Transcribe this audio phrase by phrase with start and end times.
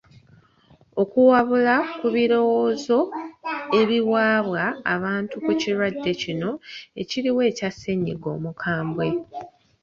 [1.01, 2.99] Okuwabula ku birowoozo
[3.79, 6.49] ebiwabya abantu ku kirwadde kino
[7.01, 9.07] ekiriwo ekya ssennyiga omukambwe.